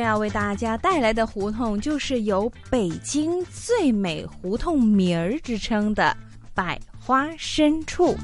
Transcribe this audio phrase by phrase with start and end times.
[0.00, 6.16] 要为大家带来的胡同，就是有“北京最美胡同”名儿之称的
[6.54, 8.16] 百花深处。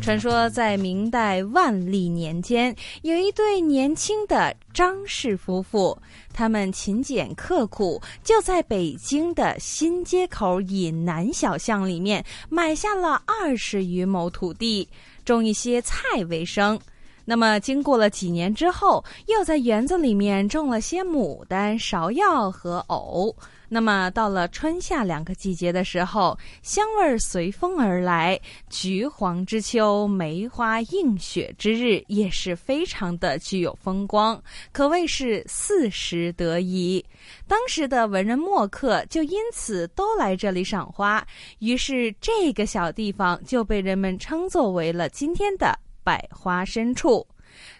[0.00, 5.98] 传说在明代万历年间，有一对年轻的张氏夫妇，
[6.30, 14.86] 他们勤俭刻苦，就在北京的新街口以南小巷里面买下了二十余亩土地，
[15.24, 16.78] 种一些菜为生。
[17.24, 23.34] 那么，经过了几年之后，又在园子里面种了些牡丹、芍药和藕。
[23.66, 37.04] 那么，到了春夏两个季节的时候，香味儿随风而来，橘黄之秋、梅花映雪之日，也是非常的具有风光，可谓是四时得宜。
[37.48, 41.26] 当时的文人墨客就因此都来这里赏花，
[41.58, 45.76] 于是这个小地方就被人们称作为了今天的。
[46.04, 47.26] 百花深处，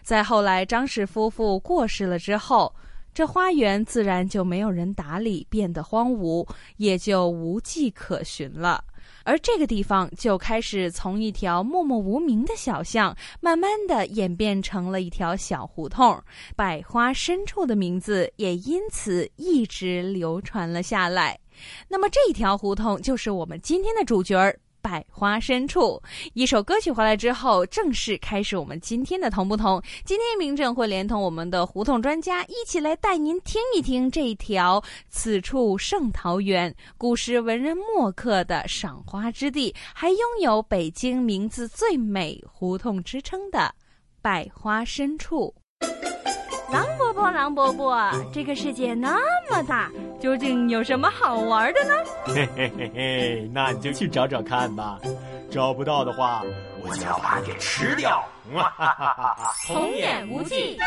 [0.01, 2.73] 在后来张氏夫妇过世了之后，
[3.13, 8.83] 这花园自然就没有人打理，变得荒芜，也就无迹可寻了。
[9.23, 16.21] 而这个地方就开始从一条默默无名的小巷，慢慢的演变成了一条小胡同，
[16.55, 21.39] 百花深处的名字也因此一直流传了下来。
[21.87, 24.59] 那么这条胡同就是我们今天的主角儿。
[24.85, 25.99] 百花深处，
[26.35, 29.81] 一首歌曲回来之后，正式开始我们今天的同不同。
[30.05, 43.73] 今天明正会连同我们的胡同专家一起来带您听一听这条此处圣桃园，古时文人墨客的赏花之地，还拥有北京名字最美胡同之称的
[44.21, 45.51] 百花深处。
[46.71, 49.17] 狼伯伯，狼伯伯，这个世界那
[49.49, 49.89] 么大，
[50.19, 51.93] 究竟有什么好玩的呢？
[52.25, 54.99] 嘿嘿嘿嘿，那你就去找找看吧。
[55.51, 56.41] 找不到的话，
[56.81, 58.23] 我就要把你给吃掉。
[58.53, 60.77] 哈哈哈哈童言无忌。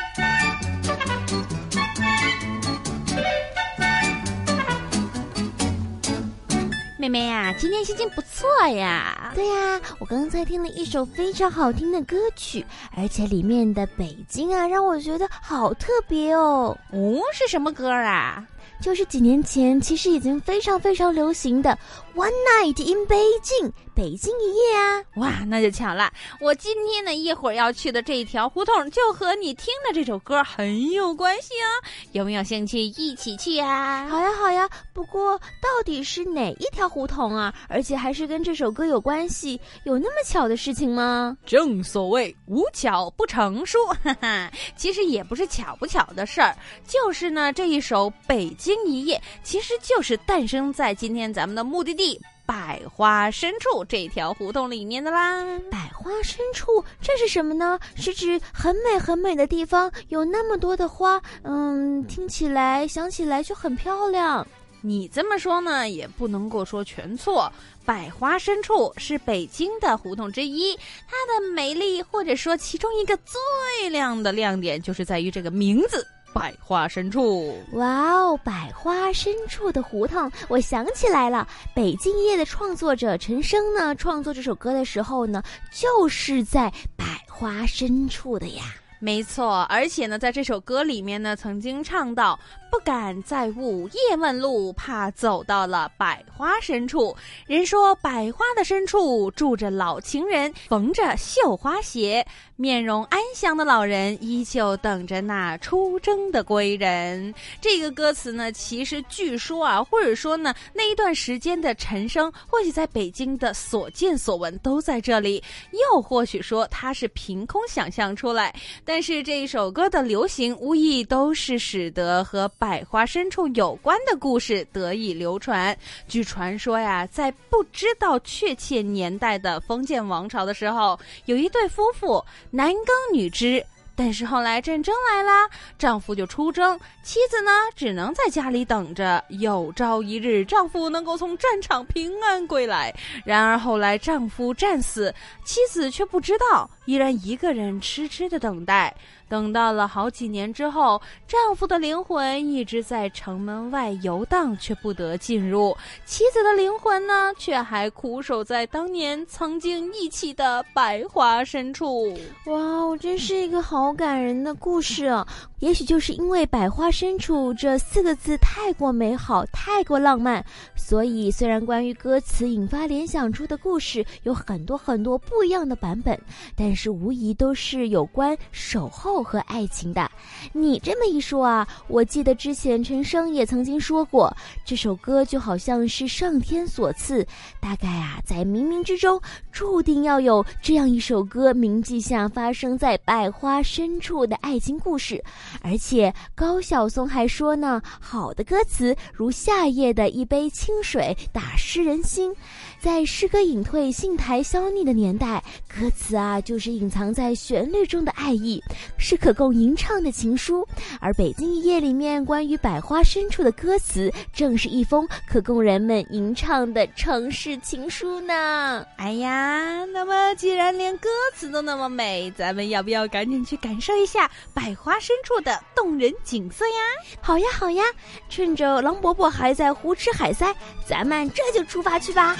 [7.08, 9.32] 妹妹呀，今天心情不错呀。
[9.34, 16.76] 对呀，我刚才听了一首非常好听的歌曲，而且里面的北京啊，让我觉得好特别哦。
[16.92, 18.44] 哦，是什么歌啊？
[18.82, 21.70] 就是几年前其实已经非常非常流行的
[22.18, 23.68] 《One Night in Beijing》。
[23.94, 25.04] 北京一夜啊！
[25.16, 26.12] 哇，那就巧了。
[26.40, 31.66] 我今天呢一会儿要去的这一条胡同，就和你听的这首歌很有关系啊。
[32.12, 34.06] 有没有兴趣一起去啊？
[34.08, 34.68] 好呀，好呀。
[34.92, 37.52] 不过到底是哪一条胡同啊？
[37.68, 39.60] 而且还是跟这首歌有关系？
[39.82, 41.36] 有那么巧的事情吗？
[41.44, 44.50] 正所谓无巧不成书，哈哈。
[44.76, 46.56] 其实也不是巧不巧的事儿，
[46.86, 52.07] 就是呢这一首《北京一夜》，其实就是诞生在今天咱们的目的地。
[52.46, 57.78] 百花深处这条胡同里面的啦，百花深处这是什么呢？
[57.94, 64.46] 是指很美很美的地方，有那么多的花，嗯，听起来想起来就很漂亮。
[64.80, 67.52] 你这么说呢，也不能够说全错。
[67.84, 70.76] 百花深处是北京的胡同之一，
[71.06, 76.06] 它的美丽或者说其中一个最亮的亮点，就是在于这个名字。
[76.32, 78.36] 百花深处，哇哦！
[78.44, 81.46] 百花深处的胡同，我想起来了。
[81.74, 88.62] 北京夜的创作者陈升呢，创作这首歌的时候呢，就是在百花深处的呀。
[89.00, 92.38] 没错，而且呢，在这首歌里面呢，曾经唱到。
[92.70, 97.16] 不敢在午夜问路，怕走到了百花深处。
[97.46, 102.26] 人说百花的深处住着老情人，缝着绣花鞋，
[102.56, 107.34] 面容安详的老人依旧等着那出征的归人。
[107.58, 115.42] 这个歌词呢，其实据说啊，或者说呢，那一段时间的陈升，或许在北京的所见所闻都在这里，
[115.72, 118.54] 又或许说他是凭空想象出来。
[118.90, 125.76] 但是这一首歌的流行，无疑都是使得和百花深处有关的故事得以流传。
[126.08, 133.62] 据传说呀，在不知道确切年代的封建王朝的时候，有一对夫妇男耕女织，
[133.98, 142.94] 但是后来战争来啦，丈夫就出征，妻子呢只能在家里等着，有朝一日丈夫能够从战场平安归来。
[143.24, 145.12] 然而后来丈夫战死，
[145.44, 148.94] 妻子却不知道，依然一个人痴痴的等待。
[149.28, 162.16] 等到了好几年之后，丈夫的灵魂一直在城门外游荡，却不得进入；妻子的灵魂呢，却还苦守在当年曾经一起的百花深处。
[162.46, 165.26] 哇，真是一个好感人的故事啊！
[165.60, 170.44] 也许就是因为“百花深处”这四个字太过美好、太过浪漫，
[170.74, 176.18] 所以虽然关于歌词引发联想出的故事有很多很多不一样的版本，
[176.56, 179.18] 但是无疑都是有关守候。
[179.28, 180.10] 和爱情的，
[180.54, 184.34] 你这么一说啊，我记得之前陈升也曾经说过，
[184.64, 187.26] 这首歌就好像是上天所赐，
[187.60, 189.20] 大概啊，在冥冥之中
[189.52, 195.22] 注定要有这样一首歌铭记下发生在百花深处的爱情故事。
[195.62, 202.34] 而且高晓松还说呢，好的歌词如夏夜的一杯清水，打湿人心。
[202.80, 208.62] 在诗歌隐退、信台消匿的年代，歌词啊，就是隐藏在旋律中的爱意，
[208.96, 210.66] 是可供吟唱的情书。
[211.00, 218.86] 而《北京一夜》里面关于百花深处的歌词，正是一封可供人们吟唱的城市情书呢。
[218.96, 226.72] 哎呀，那么既然连歌词都那么美，咱们要不要赶紧去感受一下百花深处的动人景色呀？
[227.20, 227.82] 好呀，好呀，
[228.28, 230.54] 趁着狼伯伯还在胡吃海塞，
[230.86, 232.36] 咱们这就出发去吧。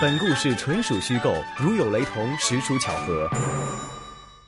[0.00, 3.28] 本故事纯属虚构，如有雷同，实属巧合。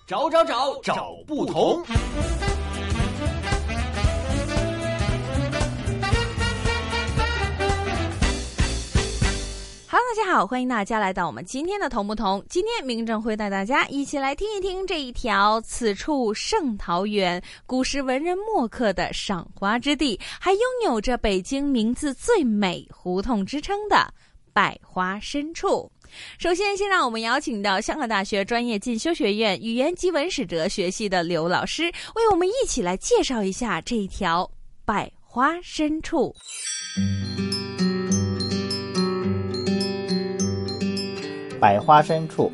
[0.06, 1.84] 找找找找不同。
[9.90, 12.40] 哈喽，大家好，欢迎大家来到我们今天的同不同。
[12.48, 24.14] 今天明正会带大家一起来听一听这一条“此处胜桃源”，古时文人墨客的赏花之地，还拥有着北京名字最美胡同之称的
[24.52, 25.90] 百花深处。
[26.38, 34.48] 首先，先让我们邀请到香港大学专业进修学院语言及文史哲学系的刘老师，为我们一起来介绍一下这一条
[34.84, 36.32] 百花深处。
[41.60, 42.50] 百花深处，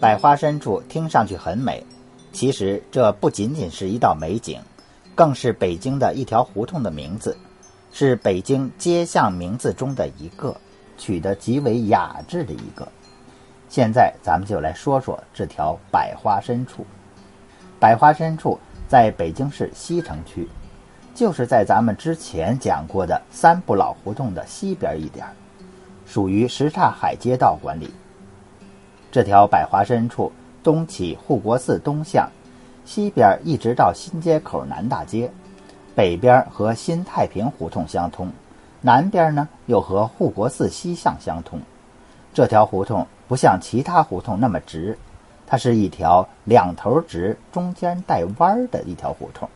[0.00, 1.84] 百花深处听上去很美，
[2.32, 4.60] 其实这不仅仅是一道美景，
[5.12, 7.36] 更是北京的一条胡同的名字，
[7.90, 10.56] 是北京街巷名字中的一个，
[10.96, 12.86] 取得极为雅致的一个。
[13.68, 16.86] 现在咱们就来说说这条百花深处。
[17.80, 18.56] 百花深处
[18.86, 20.48] 在北京市西城区，
[21.12, 25.26] 就是在咱们之前讲过的三不老胡同的西边一点，
[26.06, 27.90] 属于什刹海街道管理。
[29.14, 30.32] 这条百花深处，
[30.64, 32.28] 东起护国寺东巷，
[32.84, 35.30] 西边一直到新街口南大街，
[35.94, 38.28] 北边和新太平胡同相通，
[38.80, 41.60] 南边呢又和护国寺西巷相通。
[42.32, 44.98] 这条胡同不像其他胡同那么直，
[45.46, 49.48] 它是一条两头直、中间带弯的一条胡同。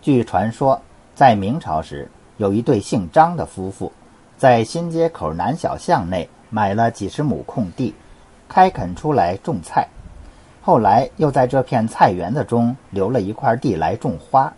[0.00, 0.80] 据传说，
[1.12, 3.90] 在明朝时，有一对姓张的夫妇，
[4.38, 7.92] 在新街口南小巷内买了几十亩空地。
[8.52, 9.88] 开垦出来种菜，
[10.60, 14.52] 后来又在这片菜园子中留了一块地来种花，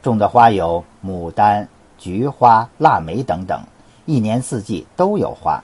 [0.00, 1.68] 种的花有牡丹、
[1.98, 3.62] 菊花、腊梅等等，
[4.06, 5.62] 一年四季都有花。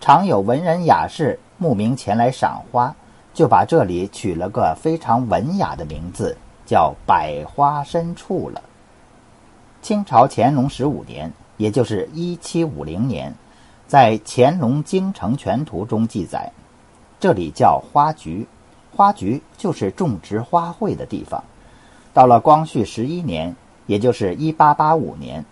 [0.00, 2.94] 常有文人雅士慕名前来赏花，
[3.32, 8.62] 就把这里取了个非常文雅的名字，叫百花深处了。
[9.82, 13.34] 清朝乾隆十五年，也就是一七五零年，
[13.88, 16.52] 在《乾隆京城全图》中记载。
[17.24, 18.46] 这里叫花局，
[18.94, 21.42] 花局就是种植花卉的地方。
[22.12, 25.42] 到了光绪十一年，也就是一八八五年，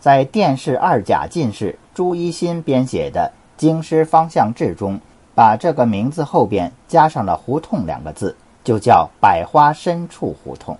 [0.00, 4.98] 在殿试二甲进士朱一新编写的《京师方向志》中，
[5.32, 8.34] 把这个名字后边加上了“胡同”两个字，
[8.64, 10.76] 就叫百花深处胡同。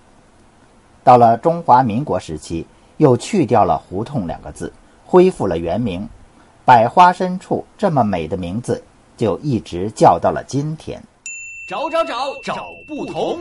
[1.01, 2.67] 到了中华民国时期，
[2.97, 4.73] 又去掉了“胡同”两个字，
[5.05, 6.05] 恢复了原名
[6.67, 7.63] “百花深处”。
[7.79, 8.83] 这么美的名字。
[9.21, 10.99] 就一直叫到了今天。
[11.67, 13.39] 找找找找不同。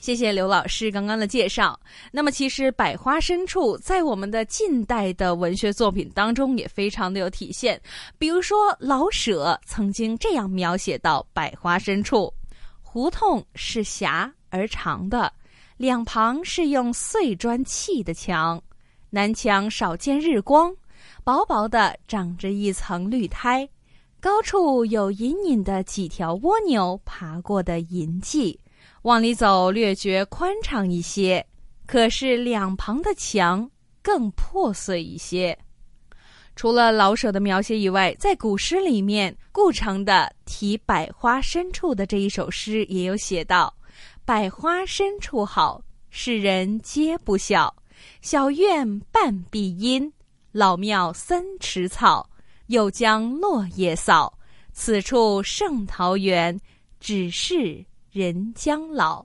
[0.00, 1.76] 谢谢刘老师刚刚的介绍。
[2.12, 7.80] 那么，其实百花深处在我们的近代的文学作品当中也非常的有体现。
[8.16, 12.32] 比如说，老舍曾经这样描写到：百花深处，
[12.80, 15.32] 胡同是狭而长的，
[15.76, 18.62] 两旁是用碎砖砌的墙，
[19.10, 20.72] 南墙少见日光，
[21.24, 23.68] 薄薄的长着一层绿苔。
[24.20, 28.60] 高处有隐隐的几条蜗牛爬过的银迹，
[29.02, 31.44] 往里走略觉宽敞一些。
[31.86, 33.68] 可是两旁的墙
[34.02, 35.58] 更破碎一些。
[36.54, 40.12] 除了老舍的描写以外，在古诗里面，顾城的
[40.44, 43.74] 《题百花深处》的这一首诗也有写到
[44.26, 47.74] ：“百花深处好，世人皆不晓。
[48.20, 50.12] 小院半壁阴，
[50.52, 52.29] 老庙三尺草。
[52.70, 54.32] 又将落叶扫，
[54.72, 56.58] 此处胜桃源。
[56.98, 59.24] 只是人将老。”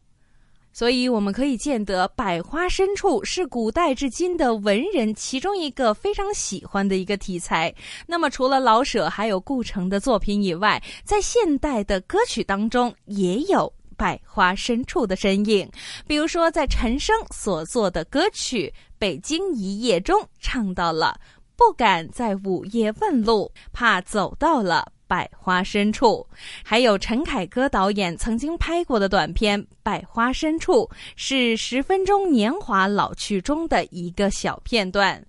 [0.72, 7.74] 所以我们可以见得，百花深处是古代至今的文人其中一个非常喜欢的一个题材。
[8.06, 15.66] 那么，除了老舍还有顾城的作品以外，在现代的歌曲当中也有百花深处的身影。
[16.06, 18.68] 比如说，在陈升所作的歌曲
[19.00, 21.18] 《北京一夜》中，唱到了
[21.56, 24.92] “不敢在午夜问路，怕走到了”。
[25.08, 26.26] 百花深处，
[26.64, 35.24] 还有陈凯歌导演曾经拍过的短片《百花深处》，是十分钟年华老去中的一个小片段。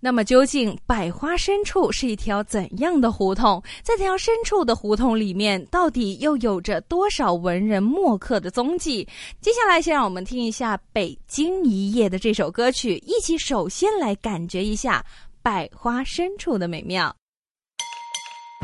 [0.00, 3.62] 那么，究竟百花深处是一条怎样的胡同？
[3.82, 9.08] 在这条深处的胡同里面，到底又有着多少文人墨客的踪迹？
[9.40, 15.04] 接下来，先让我们听一下《北京一夜》的这首歌曲，一起首先来感觉一下
[15.42, 17.14] 百花深处的美妙。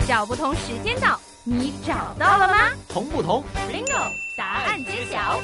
[0.06, 2.71] 找不同时间到，你找到了吗？
[2.87, 3.42] 同不同
[3.73, 4.12] ？Bingo！
[4.37, 5.40] 答案揭晓。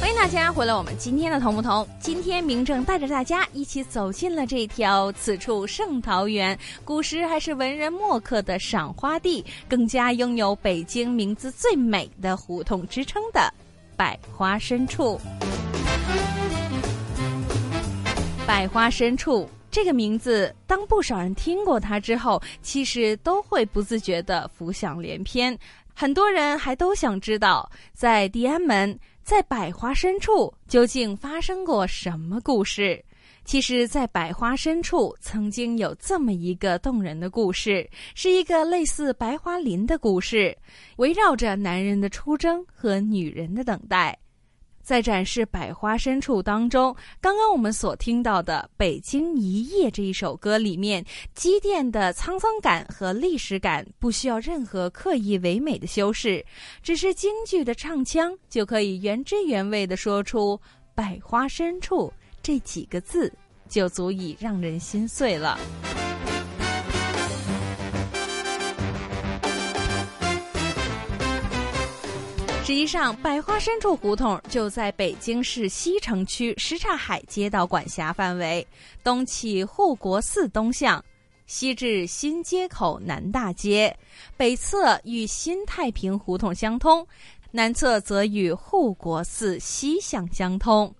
[0.00, 1.84] 欢迎大家回来，我们今天的同不同？
[1.98, 13.52] 今天明正带着大家一起走进了这条此处盛桃源，古时还是文人墨客的赏花地，更加拥有北京名字最美的胡同之称的
[13.96, 15.20] 百花深处。
[18.48, 19.46] 百花深处。
[19.70, 25.56] 这个名字，当不少人听过它之后，其实都会不自觉的浮想联翩。
[25.94, 33.04] 很多人还都想知道，在地安门，在百花深处究竟发生过什么故事。
[33.44, 40.56] 其实，在百花深处曾经有这么一个动人的故事，是一个类似白花林的故事，
[40.96, 44.18] 围绕着男人的出征和女人的等待。
[44.88, 51.04] 在展示百花深处当中，刚刚我们所听到的《北京一夜》这一首歌里面，
[51.34, 56.42] 积淀的沧桑感和历史感，不需要任何刻意唯美的修饰，
[56.82, 60.58] 只是京剧的唱腔就可以原汁原味的说出
[60.96, 62.10] “百花深处”
[62.42, 63.30] 这几个字，
[63.68, 65.58] 就足以让人心碎了。
[72.68, 78.66] 实际上，百花深处胡同就在北京市西城区什刹海街道管辖范围，
[79.02, 81.02] 东起护国寺东向，
[81.46, 83.96] 西至新街口南大街，
[84.36, 87.06] 北侧与新太平胡同相通，
[87.52, 90.94] 南侧则与护国寺西向相通。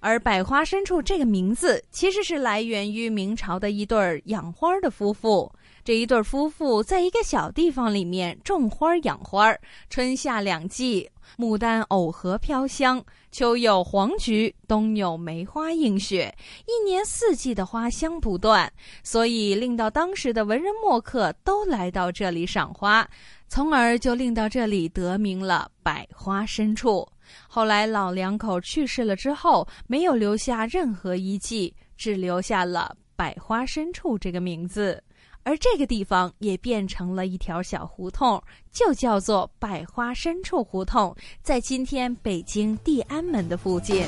[0.00, 5.52] 而百花深处这个名字，其实是来源于明朝的一对养花的夫妇。
[5.86, 9.56] 这一对夫妇在一个小地方里面种花养花，
[9.88, 13.00] 春夏两季牡丹藕荷飘香，
[13.30, 18.68] 秋有黄菊，冬有梅花映雪，一年四季的花香不断，
[19.04, 23.08] 所以令到当时的文人墨客都来到这里赏花，
[23.46, 27.06] 从而就令到这里得名了百花深处。
[27.46, 35.00] 后来老两口去世了之后，没有留下任何遗迹，只留下了百花深处这个名字。
[35.46, 44.04] 而这个地方也变成了一条小胡同，就叫做百花深处胡同，在今天北京地安门的附近。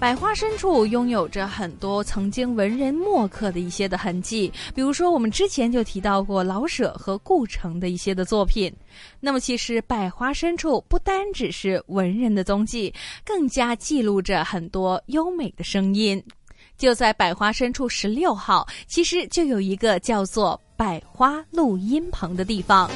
[0.00, 8.72] 百花深处拥有着很多曾经文人墨客的一些的痕迹，比如说我们之前就提到过老舍和顾城的一些的作品。
[9.20, 12.92] 那么，其实百花深处不单只是文人的踪迹，
[13.26, 16.22] 更加记录着很多优美的声音。
[16.76, 22.90] 就在百花深处十六号，其实就有一个叫做百花录音棚的地方。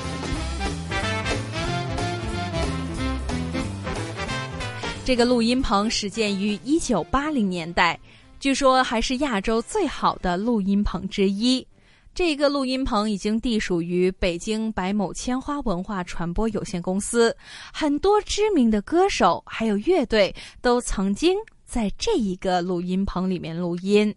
[5.04, 7.99] 这个录音棚始建于一九八零年代，
[8.38, 11.66] 据说还是亚洲最好的录音棚之一。
[12.14, 17.34] 这个录音棚已经隶属于北京百亩千花文化传播有限公司，
[17.72, 21.37] 很多知名的歌手还有乐队都曾经。
[21.70, 24.12] 在这一个录音棚里面录音，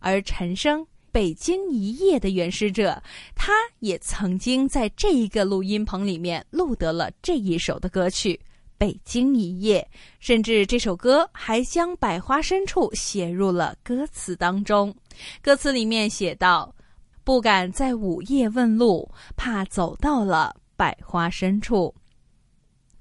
[0.00, 3.00] 而陈升《北京一夜》的原始者，
[3.36, 8.34] 他也曾经在这一个录音棚里面录得了这一首的歌曲
[8.76, 9.88] 《北京一夜，
[10.18, 14.92] 甚至这首歌还将“百花深处”写入了歌词当中。
[15.40, 16.74] 歌词里面写道
[17.22, 21.94] ：“不敢在午夜问路，怕走到了百花深处。”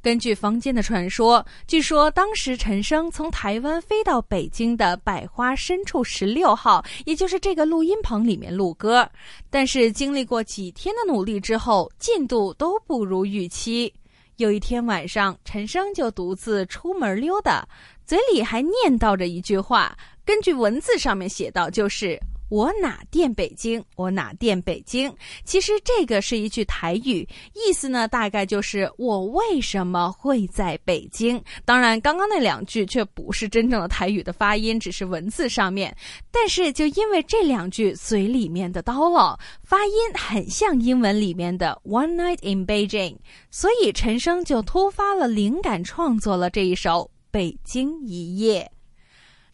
[0.08, 9.06] 根据坊间的传说，据说当时陈升从台湾飞到北京的百花深处十六号，也就是这个录音棚里面录歌。
[9.50, 13.94] 但是经历过几天的努力之后，进度都不如预期。
[14.38, 17.68] 有一天晚上，陈升就独自出门溜达，
[18.06, 22.18] 嘴里还念叨着一句话，根据文字上面写到，就是。
[22.50, 23.84] 我哪电北京？
[23.96, 25.14] 我哪电北京？
[25.44, 31.42] 其实这个是一句台语，意思呢大概就是我为什么会在北京？
[31.66, 35.96] 当然，刚刚那两句却不是真正的台语的发音，只是文字上面。
[36.32, 43.18] 但是就因为这两句嘴里面的叨唠发音很像英文里面的 One Night in Beijing，
[43.52, 46.92] 所以陈升就突发了灵感，创作了这一首
[47.32, 48.72] 《北京一夜》。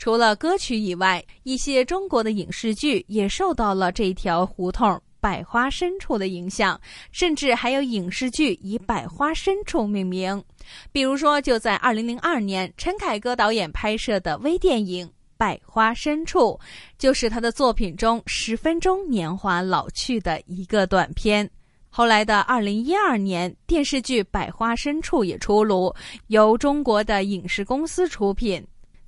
[0.03, 6.77] 除了歌曲以外，一些中国的影视剧也受到了这条胡同百花深处的影响，
[7.13, 10.43] 甚至还有影视剧以百花深处命名。
[10.91, 15.07] 比如说，就在二零零二年，陈凯歌导演拍摄的微电影
[15.37, 16.59] 《百花深处》，
[16.97, 21.49] 就是他的作品中十分钟年华老去的一个短片。
[21.87, 25.95] 后来的二零一二年，电视剧《百花深处》也出炉，
[26.27, 28.61] 由中国的影视公司出品。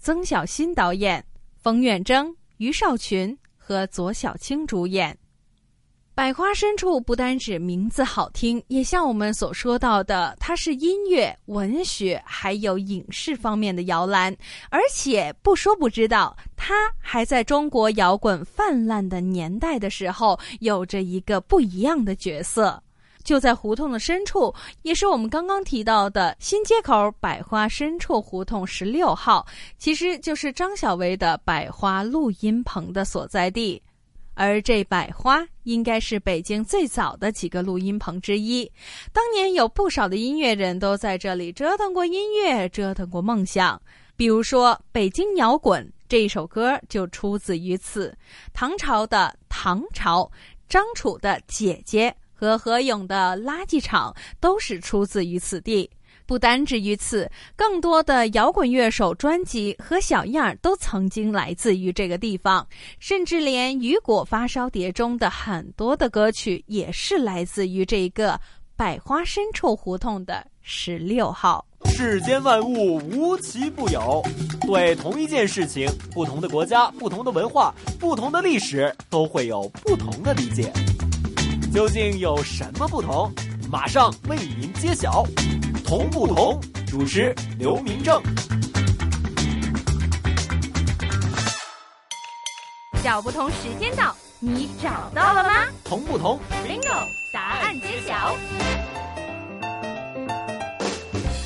[0.05, 5.11] 曾小新导演，冯远征、于少群和左小青主演。
[6.13, 14.31] 《百花深处》不单指名字好听，也像我们所说到的，它是音乐、文学还有影视方面的摇篮。
[14.69, 22.79] 而且不说不知道，它还在中国摇滚泛滥的年代的时候，有着一个不一样的角色。
[23.25, 24.53] 就在胡同的深处，
[24.83, 29.45] 也是我们刚刚提到的新街口百花深处胡同十六号，
[29.77, 33.81] 其实就是张小薇的百花录音棚的所在地。
[34.37, 38.69] 而这百花应该是北京最早的几个录音棚之一。
[39.13, 43.81] 当年有不少的音乐人都在这里折腾过音乐，折腾过梦想。
[44.17, 48.13] 比如说《北京摇滚》这一首歌就出自于此。
[48.53, 50.29] 唐朝的唐朝，
[50.67, 52.13] 张楚的姐姐。
[52.35, 55.89] 和何勇的垃圾场都是出自于此地，
[56.25, 62.67] 不单止于此，更多的摇滚乐手专辑和小样儿都曾经来自于这个地方，
[62.99, 68.39] 甚至连雨果发烧碟中的很多的歌曲也是来自于这个
[68.75, 71.65] 百花深处胡同的十六号。
[71.85, 74.21] 世间万物无奇不有，
[74.61, 80.73] 对同一件事情，不同的国家、不同的文化、不同的历史都会有不同的理解。
[81.75, 83.29] 究竟有什么不同？
[83.69, 85.25] 马上为您揭晓。
[85.83, 86.57] 同不同？
[86.87, 88.23] 主持刘明正。
[93.03, 95.67] 小不同时间到，你找到了吗？
[95.83, 97.09] 同不同？Bingo！
[97.33, 98.37] 答案揭晓。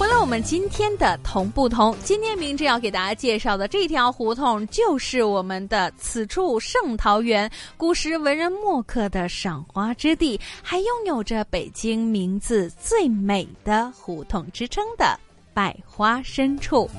[0.10, 1.96] 回来，我们今天的同不同？
[2.04, 15.16] 今天明志要给大家介绍的这条胡同，就是我们的此处圣桃园，古时文人墨客的赏花之地，还拥有着北京名字最美的胡同之称的
[15.54, 16.90] 百花深处。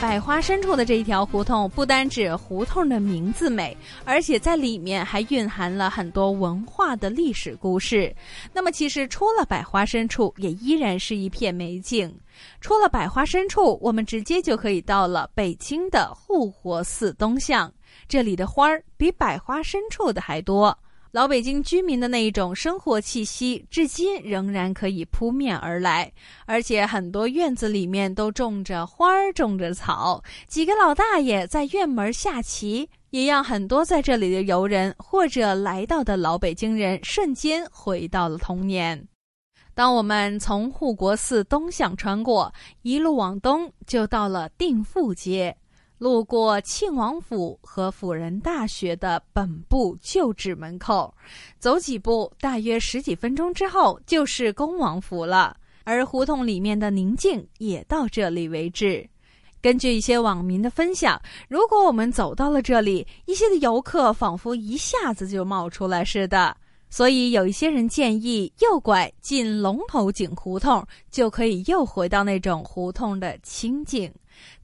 [0.00, 8.14] 百花深处的这一条胡同，不单指胡同的名字美，而且在里面还蕴含了很多文化的历史故事。
[8.50, 12.18] 那么，其实出了百花深处，也依然是一片美景。
[12.62, 17.70] 出了百花深处，我们直接就可以到了北京的护国寺东巷，
[18.08, 20.76] 这里的花儿比百花深处的还多。
[21.12, 26.12] 老北京居民的那一种生活气息，至今仍然可以扑面而来。
[26.46, 30.22] 而且很多院子里面都种着花儿，种着草。
[30.46, 39.08] 几个老大爷在院门下棋，也让很多在这里的游人或者来到的老北京人瞬间回到了童年。
[39.74, 45.56] 当我们从护国寺东向穿过，一路往东，就到了定富街。
[46.00, 51.14] 路过庆王府和辅仁大学的本部旧址门口，
[51.58, 55.54] 走几步，大约十几分钟之后就是恭王府了。
[55.84, 59.06] 而胡同里面的宁静也到这里为止。
[59.60, 66.56] 根据一些网民的分享，如果我们走到了这里，一些的游客仿佛一下子就冒出来似的。
[66.88, 74.10] 所以有一些人建议右拐进龙头井胡同，就可以又回到那种胡同的清静。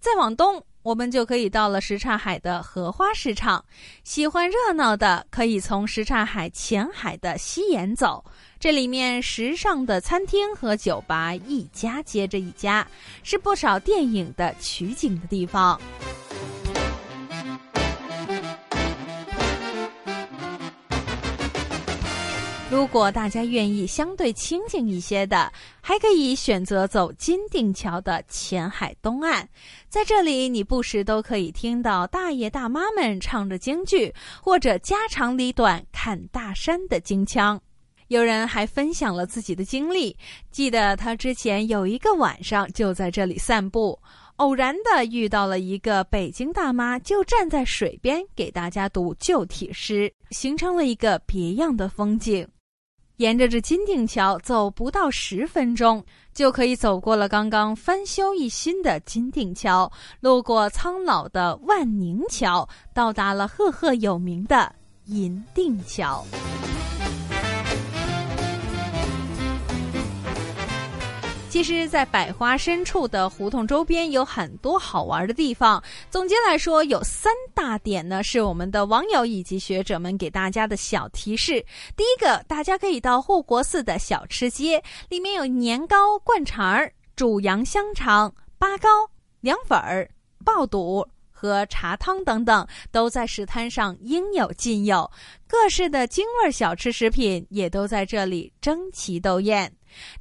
[0.00, 0.64] 再往东。
[0.86, 3.64] 我们就可以到了什刹海的荷花市场。
[4.04, 8.24] 喜欢热闹的，可以从什刹海前海的西沿走，
[8.60, 12.86] 这里面时尚的餐厅和酒吧一家接着一家，
[13.24, 15.80] 是不少电影的取景的地方。
[22.68, 29.46] 如果大家愿意相对清静一些的，还可以选择走金锭桥的前海东岸，
[29.88, 37.60] 在这里你不时都可以听到大爷大妈们唱着京剧，或者家长里短看大山的京腔。
[38.08, 40.16] 有人还分享了自己的经历，
[40.50, 43.96] 记得他之前有一个晚上就在这里散步，
[44.36, 52.46] 偶然的遇到了一个北京大妈，就站在水边给大家读旧体诗，形成了一个别样的风景。
[53.16, 64.70] 沿着这金定桥走不到十分钟，就可以走过了刚刚翻修一新的金定桥，路过苍老的万宁桥，到达了赫赫有名的
[65.06, 66.24] 银定桥。
[71.56, 75.82] 其实，在百花深处的胡同周边有很多好玩的地方。
[76.10, 81.64] 总结来说，有三大点呢，是我们的网友以及学者们给大家的小提示。
[81.96, 88.88] 第一个，大家可以到护国寺的小吃街，里面有年糕、灌肠、煮羊香肠、八糕、
[89.40, 90.06] 凉粉儿、
[90.44, 91.08] 爆肚。
[91.38, 95.10] 和茶汤等等都在食摊上应有尽有，
[95.46, 99.70] 各式的京味小吃食品也都在这里争奇斗艳。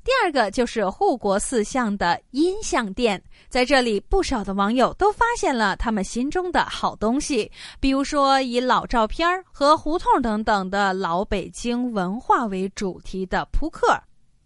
[0.04, 14.00] 第二个就是护国寺巷的音像店，在这里不少的网友都发现了他们心中的好东西，比如说以老照片和胡同等等的老北京文化为主题的扑克。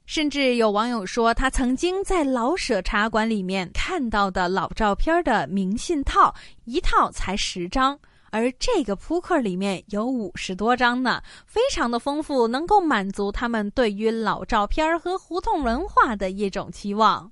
[0.05, 6.33] 甚至有网友说，他曾经在老舍茶馆里面看到的老照片的明信套，
[6.65, 7.99] 一套才十张，
[8.31, 17.31] 而这个扑克里面有五十多张呢，非常的丰富，能够满足他们对于老照片和胡同文化的一种期望。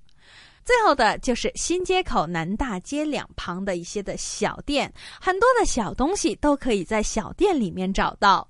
[0.66, 8.46] 最后的就是新街口南大街两旁的一些的小店，很多的小东西都可以在小店里面找到。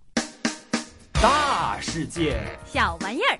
[1.13, 3.37] 大世界，小玩意儿。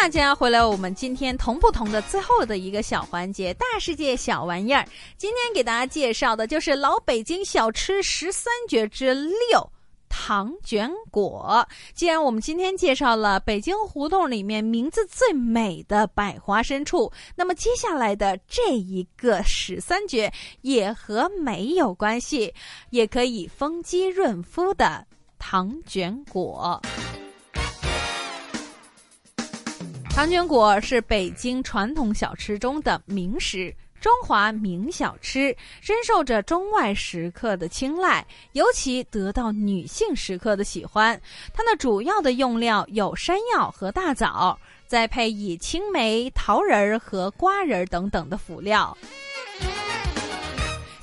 [0.00, 4.86] 大家回来，我们今天同不同的最后的一个小环节——大世界小玩意儿。
[5.16, 9.72] 今天给大家介绍的就是老北京小吃十三绝之六——
[10.10, 11.66] 糖卷果。
[11.94, 22.52] 既然我们今天介绍了北京胡同里面名字最美的百花深处，那么接下来的这一个十三绝也和美有关系，
[22.90, 25.06] 也可以丰肌润肤的
[25.38, 26.78] 糖卷果。
[30.14, 41.20] 糖卷果是北京传统小吃中的名食，中华名小吃，深受着中外食客的青睐，尤其得到女性食客的喜欢。
[41.52, 48.96] 它的主要的用料有山药和大枣，再配以青梅、桃仁儿和瓜仁儿等等的辅料。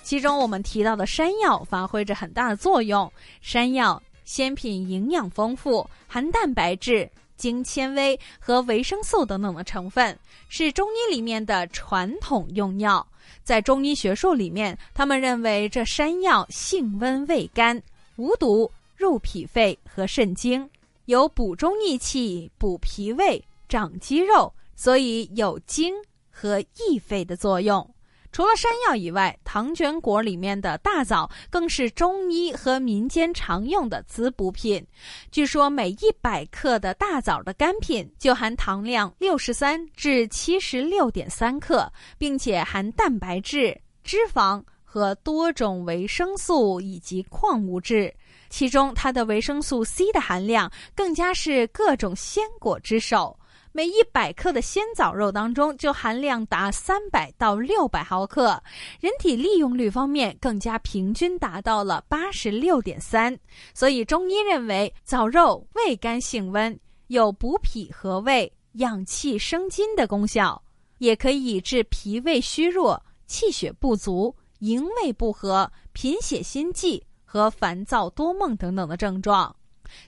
[0.03, 3.11] 其中我们提到的山药发挥着很大的作用。
[3.41, 7.09] 山药鲜品，营养丰富，含蛋白质。
[7.41, 10.15] 精纤维和维生素等等的成分
[10.47, 13.05] 是中医里面的传统用药。
[13.43, 17.81] 在中医学术里面，他们认为这山药性温味甘，
[18.15, 20.69] 无毒，入脾肺和肾经，
[21.05, 25.95] 有补中益气、补脾胃、长肌肉，所以有精
[26.29, 27.89] 和益肺的作用。
[28.31, 34.85] 除了山药以外，糖卷果里面的大枣更是中医和民间常用的滋补品。
[35.31, 48.13] 据说每一百克的大枣的干品就含糖量六十三至七十六点三克，并且含蛋白质、脂肪和多种维生素以及矿物质。
[48.49, 53.37] 其中，它的维生素 C 的含量更加是各种鲜果之首。
[53.73, 58.61] 每一百克的鲜枣肉当中，就含量达三百到六百毫克。
[58.99, 63.37] 人体利用率方面，更加平均达到了八十六点三。
[63.73, 70.61] 所以中医认为，枣肉味甘性温，有补脾和胃、养气生津的功效，
[70.97, 79.55] 也可以治脾胃虚弱、气血不足、营卫不和、贫血心悸和烦躁多梦等等的症状。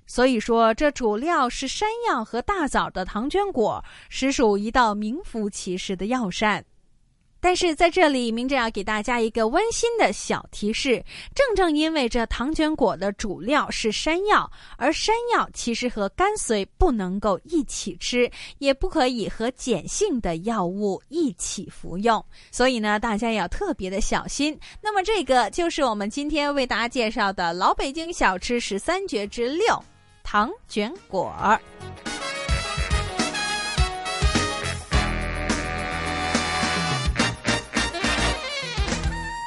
[0.05, 6.65] 所以说，这主料是山药和大枣的糖浆果，实属一道名副其实的药膳。
[7.43, 11.03] 但是在这里，明正要给大家一个温馨的小提示：
[11.35, 24.57] 正正因为这糖卷果的主料是山药，而山药其实和甘遂不能够一起吃，也不可以和碱性的药物一起服用，所以呢，大家要特别的小心。
[24.81, 29.77] 那么，这个就是我们今天为大家介绍的老北京小吃十三绝之六——
[30.23, 31.59] 糖卷果儿。